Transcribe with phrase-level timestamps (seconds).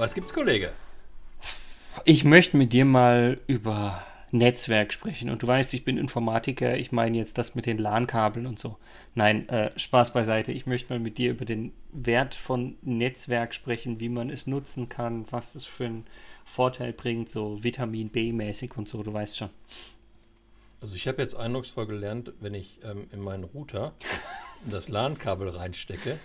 [0.00, 0.72] Was gibt's, Kollege?
[2.06, 5.28] Ich möchte mit dir mal über Netzwerk sprechen.
[5.28, 8.78] Und du weißt, ich bin Informatiker, ich meine jetzt das mit den LAN-Kabeln und so.
[9.14, 10.52] Nein, äh, Spaß beiseite.
[10.52, 14.88] Ich möchte mal mit dir über den Wert von Netzwerk sprechen, wie man es nutzen
[14.88, 16.06] kann, was es für einen
[16.46, 19.50] Vorteil bringt, so Vitamin B-mäßig und so, du weißt schon.
[20.80, 23.92] Also ich habe jetzt eindrucksvoll gelernt, wenn ich ähm, in meinen Router
[24.64, 26.18] das LAN-Kabel reinstecke,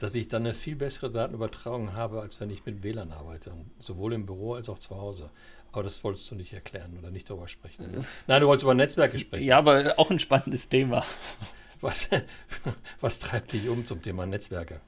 [0.00, 3.52] dass ich dann eine viel bessere Datenübertragung habe, als wenn ich mit WLAN arbeite.
[3.78, 5.30] Sowohl im Büro als auch zu Hause.
[5.72, 7.82] Aber das wolltest du nicht erklären oder nicht darüber sprechen.
[7.82, 8.00] Äh.
[8.26, 9.44] Nein, du wolltest über Netzwerke sprechen.
[9.44, 11.04] Ja, aber auch ein spannendes Thema.
[11.80, 12.08] Was,
[13.00, 14.80] was treibt dich um zum Thema Netzwerke?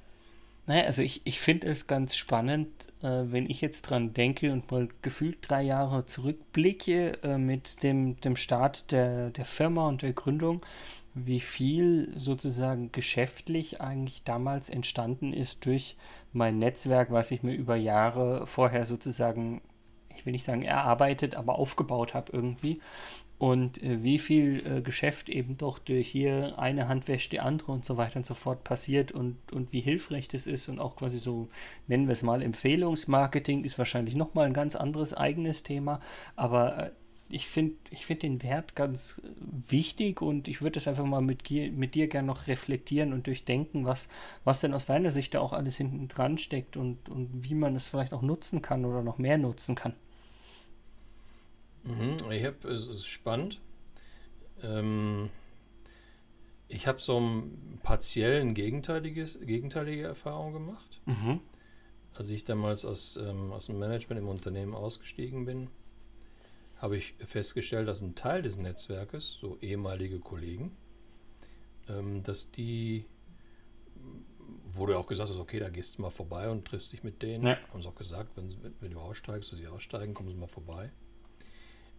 [0.67, 4.71] Naja, also ich, ich finde es ganz spannend, äh, wenn ich jetzt dran denke und
[4.71, 10.13] mal gefühlt drei Jahre zurückblicke äh, mit dem, dem Start der, der Firma und der
[10.13, 10.63] Gründung,
[11.15, 15.97] wie viel sozusagen geschäftlich eigentlich damals entstanden ist durch
[16.33, 19.61] mein Netzwerk, was ich mir über Jahre vorher sozusagen
[20.15, 22.81] ich will nicht sagen erarbeitet, aber aufgebaut habe irgendwie.
[23.39, 27.73] Und äh, wie viel äh, Geschäft eben doch durch hier eine Hand wäscht die andere
[27.73, 30.97] und so weiter und so fort passiert und, und wie hilfreich das ist und auch
[30.97, 31.49] quasi so,
[31.87, 36.01] nennen wir es mal, Empfehlungsmarketing ist wahrscheinlich nochmal ein ganz anderes eigenes Thema,
[36.37, 36.91] aber äh,
[37.31, 39.21] ich finde ich find den Wert ganz
[39.69, 43.85] wichtig und ich würde das einfach mal mit, mit dir gerne noch reflektieren und durchdenken,
[43.85, 44.09] was,
[44.45, 47.77] was denn aus deiner Sicht da auch alles hinten dran steckt und, und wie man
[47.77, 49.95] es vielleicht auch nutzen kann oder noch mehr nutzen kann.
[51.85, 53.61] Mhm, ich habe, es ist spannend.
[54.63, 55.31] Ähm,
[56.69, 61.01] ich habe so ein partiellen gegenteiliges, gegenteilige Erfahrung gemacht.
[61.07, 61.41] Mhm.
[62.15, 65.69] Als ich damals aus, ähm, aus dem Management im Unternehmen ausgestiegen bin,
[66.81, 70.77] habe ich festgestellt, dass ein Teil des Netzwerkes, so ehemalige Kollegen,
[71.89, 73.05] ähm, dass die,
[74.65, 77.47] wurde auch gesagt, okay, da gehst du mal vorbei und triffst dich mit denen.
[77.47, 77.59] Ja.
[77.71, 78.49] Haben sie auch gesagt, wenn,
[78.81, 80.91] wenn du aussteigst, sie aussteigen, kommen sie mal vorbei.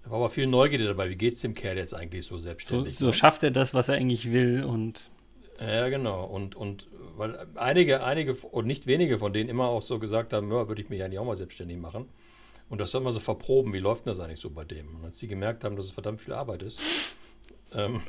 [0.04, 1.10] Da war aber viel Neugierde dabei.
[1.10, 2.96] Wie geht es dem Kerl jetzt eigentlich so selbstständig?
[2.96, 3.14] So, so ne?
[3.14, 5.12] schafft er das, was er eigentlich will und.
[5.60, 6.26] Ja, genau.
[6.26, 10.50] Und, und weil einige, einige und nicht wenige von denen immer auch so gesagt haben,
[10.50, 12.10] ja, würde ich mich eigentlich auch mal selbstständig machen.
[12.72, 14.96] Und das soll man so verproben, wie läuft denn das eigentlich so bei dem?
[14.96, 16.80] Und als sie gemerkt haben, dass es verdammt viel Arbeit ist,
[17.74, 18.02] ähm,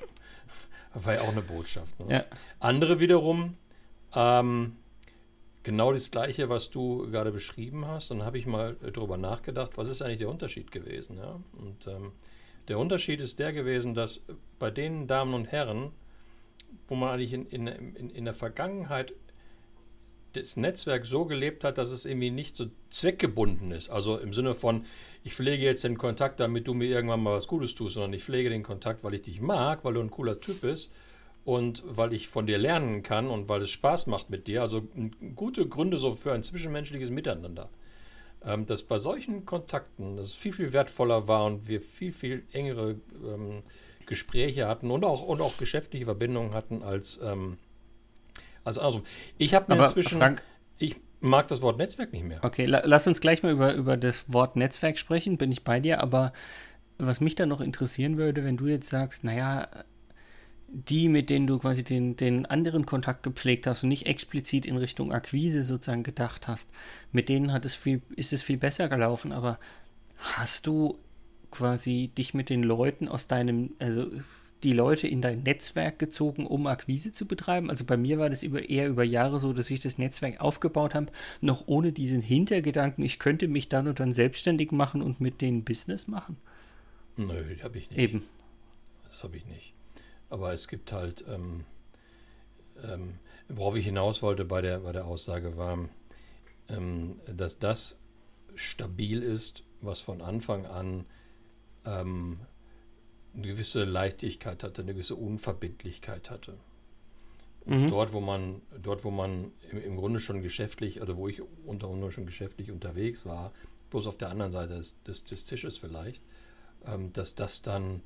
[0.94, 1.98] war ja auch eine Botschaft.
[1.98, 2.14] Ne?
[2.14, 2.24] Ja.
[2.60, 3.56] Andere wiederum,
[4.14, 4.76] ähm,
[5.64, 8.12] genau das Gleiche, was du gerade beschrieben hast.
[8.12, 11.18] dann habe ich mal darüber nachgedacht, was ist eigentlich der Unterschied gewesen?
[11.18, 11.40] Ja?
[11.58, 12.12] Und ähm,
[12.68, 14.20] der Unterschied ist der gewesen, dass
[14.60, 15.90] bei den Damen und Herren,
[16.86, 19.12] wo man eigentlich in, in, in, in der Vergangenheit
[20.32, 23.90] das Netzwerk so gelebt hat, dass es irgendwie nicht so zweckgebunden ist.
[23.90, 24.86] Also im Sinne von,
[25.24, 28.24] ich pflege jetzt den Kontakt, damit du mir irgendwann mal was Gutes tust, sondern ich
[28.24, 30.90] pflege den Kontakt, weil ich dich mag, weil du ein cooler Typ bist
[31.44, 34.62] und weil ich von dir lernen kann und weil es Spaß macht mit dir.
[34.62, 34.82] Also
[35.34, 37.68] gute Gründe so für ein zwischenmenschliches Miteinander.
[38.44, 42.96] Ähm, dass bei solchen Kontakten das viel, viel wertvoller war und wir viel, viel engere
[43.24, 43.62] ähm,
[44.06, 47.58] Gespräche hatten und auch, und auch geschäftliche Verbindungen hatten als ähm,
[48.64, 49.04] also andersrum.
[49.38, 50.18] Ich habe mir inzwischen.
[50.18, 50.42] Frank,
[50.78, 52.40] ich mag das Wort Netzwerk nicht mehr.
[52.42, 55.80] Okay, la lass uns gleich mal über, über das Wort Netzwerk sprechen, bin ich bei
[55.80, 56.32] dir, aber
[56.98, 59.68] was mich dann noch interessieren würde, wenn du jetzt sagst, naja,
[60.68, 64.76] die, mit denen du quasi den, den anderen Kontakt gepflegt hast und nicht explizit in
[64.76, 66.70] Richtung Akquise sozusagen gedacht hast,
[67.12, 69.58] mit denen hat es viel, ist es viel besser gelaufen, aber
[70.16, 70.98] hast du
[71.50, 74.06] quasi dich mit den Leuten aus deinem, also
[74.62, 77.70] die Leute in dein Netzwerk gezogen, um Akquise zu betreiben?
[77.70, 80.94] Also bei mir war das über, eher über Jahre so, dass ich das Netzwerk aufgebaut
[80.94, 85.40] habe, noch ohne diesen Hintergedanken, ich könnte mich dann und dann selbstständig machen und mit
[85.40, 86.36] denen Business machen.
[87.16, 87.98] Nö, habe ich nicht.
[87.98, 88.24] Eben.
[89.04, 89.74] Das habe ich nicht.
[90.30, 91.64] Aber es gibt halt, ähm,
[92.82, 93.14] ähm,
[93.48, 95.88] worauf ich hinaus wollte bei der, bei der Aussage war,
[96.68, 97.98] ähm, dass das
[98.54, 101.04] stabil ist, was von Anfang an
[101.84, 102.40] ähm,
[103.34, 106.58] eine gewisse Leichtigkeit hatte, eine gewisse Unverbindlichkeit hatte.
[107.64, 107.88] Mhm.
[107.88, 111.88] Dort, wo man, dort, wo man im, im, Grunde schon geschäftlich, oder wo ich unter
[111.88, 113.52] anderem schon geschäftlich unterwegs war,
[113.90, 116.22] bloß auf der anderen Seite des, des, des Tisches vielleicht,
[116.86, 118.02] ähm, dass das dann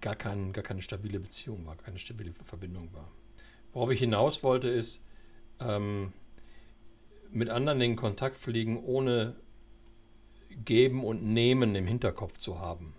[0.00, 3.10] gar, kein, gar keine stabile Beziehung war, keine stabile Verbindung war.
[3.72, 5.00] Worauf ich hinaus wollte, ist,
[5.60, 6.12] ähm,
[7.30, 9.36] mit anderen in Kontakt fliegen, ohne
[10.64, 12.94] Geben und Nehmen im Hinterkopf zu haben.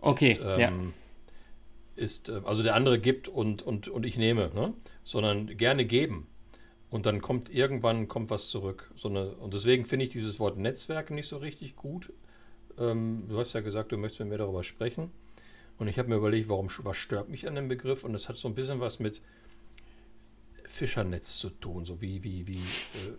[0.00, 0.72] Okay, ist, ähm, ja.
[1.96, 4.74] Ist, äh, also der andere gibt und, und, und ich nehme, ne?
[5.04, 6.26] sondern gerne geben.
[6.90, 8.90] Und dann kommt irgendwann kommt was zurück.
[8.96, 12.12] So eine, und deswegen finde ich dieses Wort Netzwerk nicht so richtig gut.
[12.78, 15.12] Ähm, du hast ja gesagt, du möchtest mit mir darüber sprechen.
[15.78, 18.04] Und ich habe mir überlegt, warum, was stört mich an dem Begriff?
[18.04, 19.22] Und das hat so ein bisschen was mit
[20.64, 23.16] Fischernetz zu tun, so wie, wie, wie äh,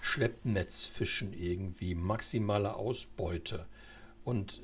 [0.00, 3.66] Schleppnetzfischen irgendwie, maximale Ausbeute.
[4.24, 4.60] Und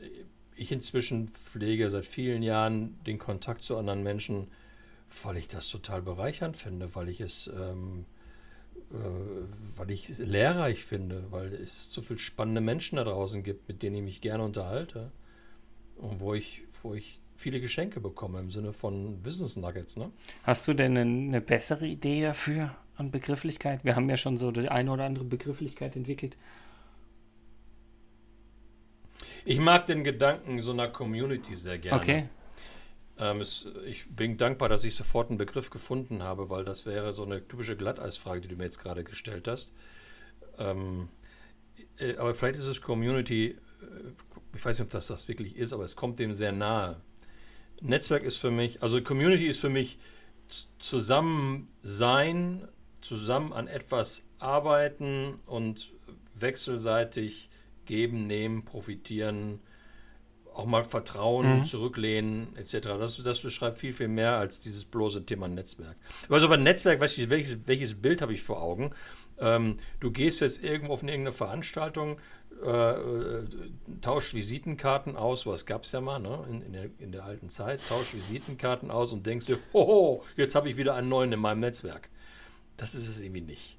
[0.56, 4.48] ich inzwischen pflege seit vielen Jahren den Kontakt zu anderen Menschen,
[5.22, 8.04] weil ich das total bereichernd finde, weil ich es, ähm,
[8.90, 8.96] äh,
[9.76, 13.82] weil ich es lehrreich finde, weil es so viele spannende Menschen da draußen gibt, mit
[13.82, 15.10] denen ich mich gerne unterhalte
[15.96, 19.96] und wo ich, wo ich viele Geschenke bekomme im Sinne von Wissensnuggets.
[19.96, 20.10] Ne?
[20.44, 23.84] Hast du denn eine, bessere Idee dafür an Begrifflichkeit?
[23.84, 26.36] Wir haben ja schon so die eine oder andere Begrifflichkeit entwickelt.
[29.44, 32.00] Ich mag den Gedanken so einer Community sehr gerne.
[32.00, 32.28] Okay.
[33.18, 37.12] Ähm, es, ich bin dankbar, dass ich sofort einen Begriff gefunden habe, weil das wäre
[37.12, 39.72] so eine typische Glatteisfrage, die du mir jetzt gerade gestellt hast.
[40.58, 41.08] Ähm,
[41.98, 43.56] äh, aber vielleicht ist es Community, äh,
[44.54, 47.00] ich weiß nicht, ob das das wirklich ist, aber es kommt dem sehr nahe.
[47.80, 49.98] Netzwerk ist für mich, also Community ist für mich
[50.78, 52.66] zusammen sein,
[53.00, 55.92] zusammen an etwas arbeiten und
[56.34, 57.48] wechselseitig
[57.86, 59.60] geben, nehmen, profitieren,
[60.54, 61.64] auch mal Vertrauen, mhm.
[61.64, 62.80] zurücklehnen, etc.
[62.98, 65.96] Das, das beschreibt viel, viel mehr als dieses bloße Thema Netzwerk.
[66.28, 68.90] Also bei Netzwerk, ich, welches, welches Bild habe ich vor Augen?
[69.38, 72.20] Ähm, du gehst jetzt irgendwo auf irgendeine Veranstaltung,
[72.62, 73.44] äh, äh,
[74.00, 76.46] tauscht Visitenkarten aus, was gab es ja mal ne?
[76.48, 80.54] in, in, der, in der alten Zeit, tauscht Visitenkarten aus und denkst dir, hoho, jetzt
[80.54, 82.10] habe ich wieder einen neuen in meinem Netzwerk.
[82.76, 83.76] Das ist es irgendwie nicht.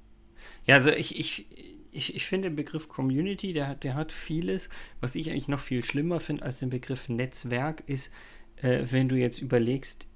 [0.65, 1.47] Ja, also ich, ich,
[1.95, 4.69] ich, ich finde den Begriff Community, der, der hat vieles.
[4.99, 8.11] Was ich eigentlich noch viel schlimmer finde als den Begriff Netzwerk, ist,
[8.57, 10.07] äh, wenn du jetzt überlegst,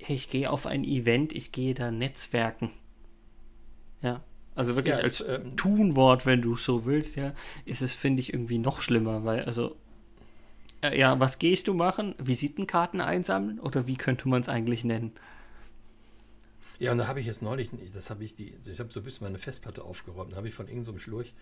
[0.00, 2.70] hey, ich gehe auf ein Event, ich gehe da Netzwerken.
[4.02, 4.22] Ja.
[4.54, 7.34] Also wirklich ja, als äh, Tunwort, wenn du so willst, ja,
[7.66, 9.76] ist es, finde ich, irgendwie noch schlimmer, weil, also,
[10.82, 12.14] äh, ja, was gehst du machen?
[12.18, 13.60] Visitenkarten einsammeln?
[13.60, 15.12] Oder wie könnte man es eigentlich nennen?
[16.78, 19.04] Ja, und da habe ich jetzt neulich, das habe ich die, ich habe so ein
[19.04, 21.34] bisschen meine Festplatte aufgeräumt, da habe ich von irgendeinem so Schlurch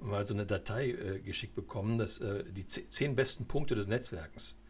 [0.00, 4.60] mal so eine Datei äh, geschickt bekommen, dass äh, die zehn besten Punkte des Netzwerkens.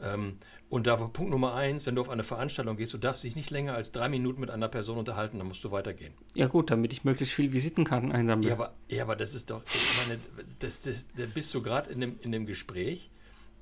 [0.00, 3.22] Ähm, und da war Punkt Nummer eins, wenn du auf eine Veranstaltung gehst, du darfst
[3.24, 6.14] dich nicht länger als drei Minuten mit einer Person unterhalten, dann musst du weitergehen.
[6.34, 8.48] Ja gut, damit ich möglichst viel Visitenkarten einsammle.
[8.48, 10.20] Ja, aber, ja, aber das ist doch, ich meine,
[10.60, 13.10] das, das, da bist du gerade in dem, in dem Gespräch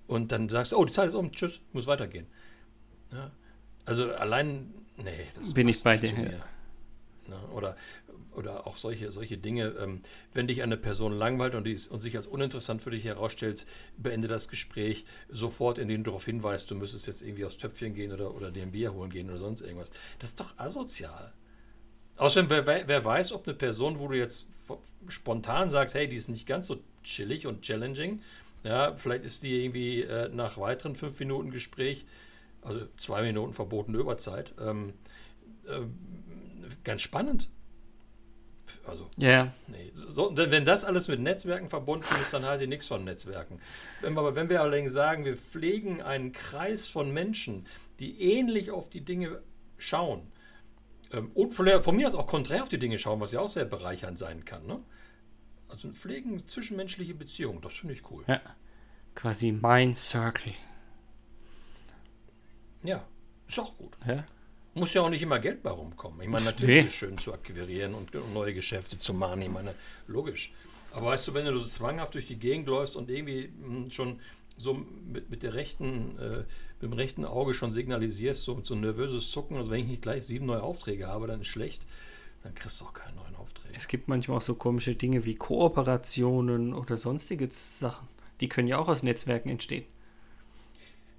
[0.07, 2.27] und dann sagst du, oh, die Zeit ist um, tschüss, muss weitergehen.
[3.13, 3.33] Ja,
[3.85, 4.73] also allein
[5.03, 6.11] Nee, das bin ich bei dir.
[6.11, 6.39] Ja.
[7.29, 7.77] Na, oder,
[8.35, 9.75] oder auch solche, solche Dinge.
[9.79, 10.01] Ähm,
[10.33, 13.67] wenn dich eine Person langweilt und, die, und sich als uninteressant für dich herausstellt,
[13.97, 18.13] beende das Gespräch sofort, indem du darauf hinweist, du müsstest jetzt irgendwie aufs Töpfchen gehen
[18.13, 19.91] oder, oder dir ein Bier holen gehen oder sonst irgendwas.
[20.19, 21.33] Das ist doch asozial.
[22.17, 24.47] Außerdem, wer, wer weiß, ob eine Person, wo du jetzt
[25.07, 28.23] spontan sagst, hey, die ist nicht ganz so chillig und challenging,
[28.65, 32.07] ja, vielleicht ist die irgendwie äh, nach weiteren fünf Minuten Gespräch
[32.63, 34.55] also zwei Minuten verbotene Überzeit.
[34.61, 34.95] Ähm,
[35.67, 35.81] äh,
[36.85, 37.49] ganz spannend.
[38.87, 39.53] Also, ja.
[39.67, 39.91] Nee.
[39.95, 43.61] So, wenn das alles mit Netzwerken verbunden ist, dann halte ich nichts von Netzwerken.
[44.03, 47.67] Aber wenn wir allerdings sagen, wir pflegen einen Kreis von Menschen,
[47.99, 49.43] die ähnlich auf die Dinge
[49.77, 50.31] schauen
[51.13, 53.49] ähm, und von, von, mir aus auch konträr auf die Dinge schauen, was ja auch
[53.49, 54.67] sehr bereichernd sein kann.
[54.67, 54.83] Ne?
[55.69, 58.25] Also pflegen zwischenmenschliche Beziehungen, das finde ich cool.
[58.27, 58.41] Ja,
[59.15, 60.55] quasi mein Circle.
[62.83, 63.05] Ja,
[63.47, 63.97] ist auch gut.
[64.07, 64.25] Ja.
[64.75, 66.21] Muss ja auch nicht immer Geld bei rumkommen.
[66.21, 66.81] Ich meine, natürlich nee.
[66.81, 69.43] ist es schön zu akquirieren und neue Geschäfte zu machen.
[69.43, 69.75] Ich meine,
[70.07, 70.53] logisch.
[70.93, 74.21] Aber weißt du, wenn du so zwanghaft durch die Gegend läufst und irgendwie hm, schon
[74.57, 76.39] so mit, mit der rechten, äh,
[76.81, 80.03] mit dem rechten Auge schon signalisierst, so, so ein nervöses Zucken, also wenn ich nicht
[80.03, 81.83] gleich sieben neue Aufträge habe, dann ist schlecht,
[82.43, 83.75] dann kriegst du auch keine neuen Aufträge.
[83.77, 88.09] Es gibt manchmal auch so komische Dinge wie Kooperationen oder sonstige Sachen.
[88.41, 89.85] Die können ja auch aus Netzwerken entstehen.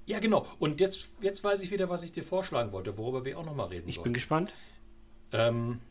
[0.10, 0.44] Ja, genau.
[0.58, 3.68] Und jetzt, jetzt weiß ich wieder, was ich dir vorschlagen wollte, worüber wir auch nochmal
[3.68, 4.56] reden Ich bin gespannt.
[5.32, 5.82] Ähm,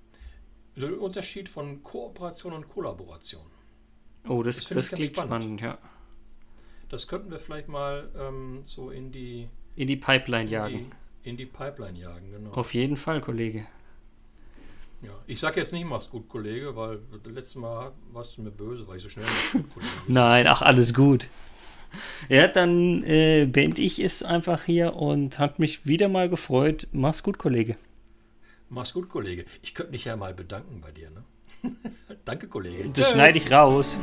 [0.75, 3.47] der Unterschied von Kooperation und Kollaboration.
[4.29, 5.45] Oh, das, das, das klingt spannend.
[5.45, 5.61] spannend.
[5.61, 5.79] ja.
[6.89, 9.49] Das könnten wir vielleicht mal ähm, so in die...
[9.77, 10.91] In die Pipeline in jagen.
[11.23, 12.51] Die, in die Pipeline jagen, genau.
[12.51, 13.67] Auf jeden Fall, Kollege.
[15.01, 18.51] Ja, ich sage jetzt nicht, mach's gut, Kollege, weil das letzte Mal warst du mir
[18.51, 19.93] böse, weil ich so schnell mach's gut, Kollege.
[20.09, 21.29] Nein, ach, alles gut.
[22.29, 26.87] Ja, dann äh, beende ich es einfach hier und hat mich wieder mal gefreut.
[26.93, 27.77] Mach's gut, Kollege.
[28.69, 29.45] Mach's gut, Kollege.
[29.63, 31.25] Ich könnte mich ja mal bedanken bei dir, ne?
[32.25, 32.91] Danke, Kollege.
[32.91, 33.97] Das schneide ich raus.